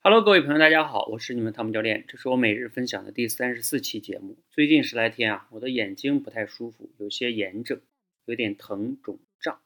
[0.00, 4.36] Hello，各位朋友，大家好，我是你们汤姆教练，这是我每日分享的第三十四期节目。
[4.48, 7.80] 最近十来天啊，我的眼睛不太舒服，有些炎症，
[8.24, 9.58] 有点疼、肿、胀。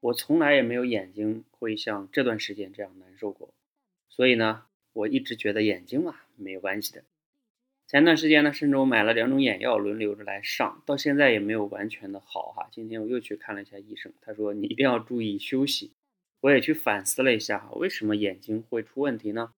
[0.00, 3.54] 我从来也没有眼睛会像这段时间这样难受过，
[4.10, 7.02] 所以呢，我一直觉得眼睛嘛没有关系的。
[7.88, 12.68] 前段时间呢，甚至我买了两种眼药轮流着来上，到现在也没有完全的好哈。
[12.70, 15.92] 今天我又去看了一下医生，他说你一定要注意休息。
[16.40, 19.52] 我也去反思了一下哈，为什么眼睛会出问题呢？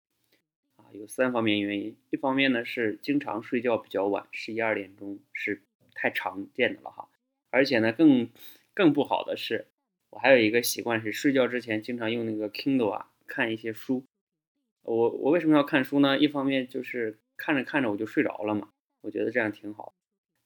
[0.77, 1.95] 啊，有三方面原因。
[2.09, 5.61] 一方面呢是经常睡觉比较晚，十一二点钟是
[5.93, 7.09] 太常见的了哈。
[7.51, 8.29] 而且呢，更
[8.73, 9.67] 更不好的是，
[10.11, 14.05] 我还有一个习惯是睡觉之前经常用那个 Kindle 啊看一些书。
[14.83, 16.17] 我我为什么要看书呢？
[16.17, 18.69] 一方面就是看着看着我就睡着了嘛，
[19.01, 19.93] 我觉得这样挺好。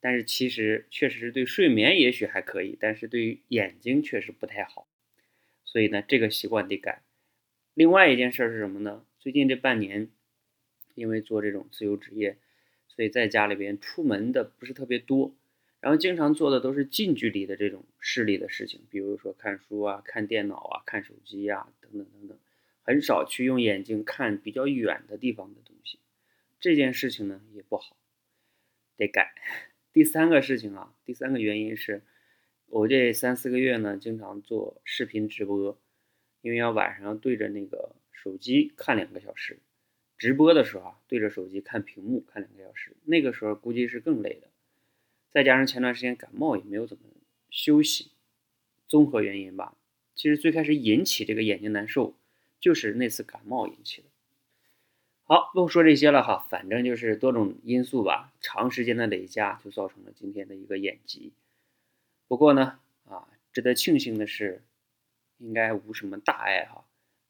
[0.01, 4.87] 但是其实确实是对睡眠也许还可以，但是对于眼睛确实不太好。
[5.73, 7.01] 所以呢，这个习惯得改。
[7.73, 9.03] 另外一件事是什么呢？
[9.17, 10.11] 最近这半年，
[10.93, 12.37] 因为做这种自由职业，
[12.87, 15.33] 所以在家里边出门的不是特别多，
[15.79, 22.37] 然后经常做的都是近距离的这种视力的事情，比如说看书啊、看电脑啊、看手机啊等等等等，
[22.83, 25.97] 很少去用眼睛看比较远的地方的东西。
[26.59, 27.97] 这件事情呢也不好，
[28.95, 29.33] 得改。
[29.91, 32.03] 第三个事情啊，第三个原因是。
[32.73, 35.79] 我这三四个月呢，经常做视频直播，
[36.41, 39.59] 因为要晚上对着那个手机看两个小时，
[40.17, 44.47] 直播的时候啊，对着手机看屏幕看两个小时，那个时候估计是更累的。
[45.29, 47.03] 再加上前段时间感冒也没有怎么
[47.51, 48.09] 休息，
[48.87, 49.77] 综合原因吧。
[50.15, 52.15] 其实最开始引起这个眼睛难受，
[52.59, 54.07] 就是那次感冒引起的。
[55.25, 61.33] 好，不说这些了哈，反正就是多种因素吧，长时间的累加就造成了今天的一个眼疾。
[62.27, 64.63] 不过呢，啊，值得庆幸的是，
[65.37, 66.85] 应该无什么大碍哈，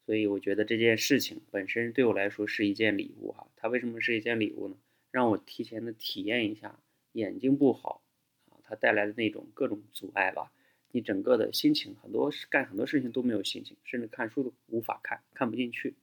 [0.05, 3.47] 所以我觉得这件事情本身对我来说是一件礼物哈。
[3.55, 4.77] 它为什么是一件礼物呢？
[5.11, 6.80] 让我提前的体验一下
[7.11, 8.02] 眼睛不好
[8.49, 10.52] 啊，它带来的那种各种阻碍吧。
[10.92, 15.95] 你整个的心情，很多干很多事情都没有心情，甚至看书都无法看，看不进去。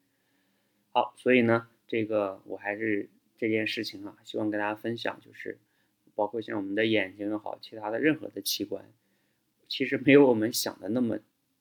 [0.93, 3.09] 好，所以呢，这个我还是
[3.39, 5.59] 这件事情啊，希望跟大家分享就是。
[6.21, 8.93] 包括像我们的眼睛也好，其他的任何的器官，
[9.69, 11.19] 其实没有我们想的那么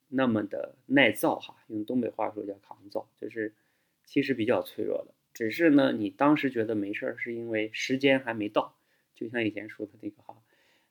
[0.09, 1.56] 那么的耐造哈。
[1.68, 3.56] 用东北话说叫抗造，就是
[4.03, 5.14] 其实比较脆弱的。
[5.34, 8.75] 只是呢，你当时觉得没事儿，是因为时间还没到。
[9.16, 10.36] 就像以前说的那个哈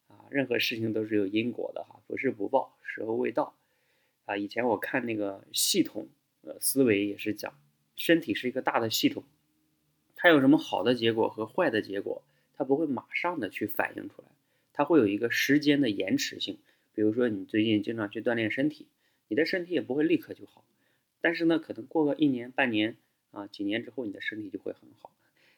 [0.07, 3.55] 啊，任何事情都是有因果的哈，不是不报，时候未到
[4.25, 4.35] 啊。
[4.39, 6.09] 以前我看那个系统
[6.41, 7.53] 呃思维也是讲，
[7.97, 9.25] 身体是一个大的系统，
[10.17, 12.23] 它有什么好的结果和坏的结果。
[12.59, 14.29] 它不会马上的去反映出来，
[14.73, 16.59] 它会有一个时间的延迟性。
[16.93, 18.89] 比如说，你最近经常去锻炼身体，
[19.29, 20.65] 你的身体也不会立刻就好。
[21.21, 22.97] 但是呢，可能过个一年半年
[23.31, 25.13] 啊，几年之后，你的身体就会很好。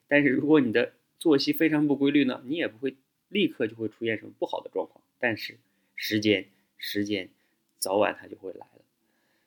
[0.09, 2.95] 但是如果你的作息非常不规律呢，你也不会
[3.31, 5.03] 立刻就会出现什么不好的状况。
[5.19, 5.57] 但是
[5.97, 7.31] 时间，时间，
[7.79, 8.83] 早晚它就会来了。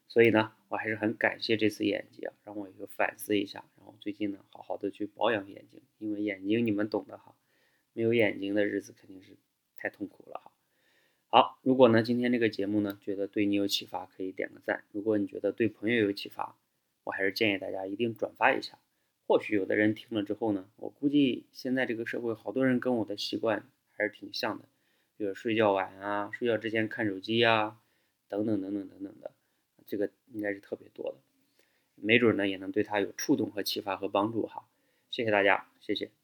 [0.07, 7.35] 所以呢，我还是很感谢这次眼疾啊，让我一个反思一下，然后最近呢，好好的去保养眼睛，因为眼睛你们懂的哈。
[7.93, 9.37] 没有眼睛的日子肯定是
[9.77, 10.51] 太痛苦了哈。
[11.27, 14.83] 好，如果呢今天这个节目呢觉得对你有启发，可以点个赞。
[14.91, 16.55] 如果你觉得对朋友有启发，
[17.03, 18.77] 我还是建议大家一定转发一下。
[19.25, 24.65] 或许有的人听了之后呢，我估计现在这个社会好多人跟我的习惯还是挺像的，
[25.17, 27.79] 比如睡觉晚啊，睡觉之前看手机呀，
[28.27, 29.31] 等等等等等等的，
[29.85, 31.17] 这个应该是特别多的。
[31.95, 34.65] 没准呢也能对他有触动和启发和帮助哈。
[35.09, 36.22] 谢谢大家，谢谢。